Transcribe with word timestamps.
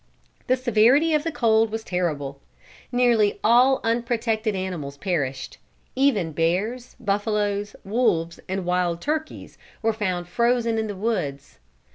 The 0.47 0.57
severity 0.57 1.13
of 1.13 1.23
the 1.23 1.31
cold 1.31 1.69
was 1.69 1.83
terrible. 1.83 2.41
Nearly 2.91 3.39
all 3.43 3.79
unprotected 3.83 4.55
animals 4.55 4.97
perished. 4.97 5.59
Even 5.95 6.31
bears, 6.31 6.95
buffalo, 6.99 7.63
wolves, 7.85 8.39
and 8.49 8.65
wild 8.65 8.99
turkeys 8.99 9.59
were 9.83 9.93
found 9.93 10.27
frozen 10.27 10.79
in 10.79 10.87
the 10.87 10.95
woods. 10.95 11.59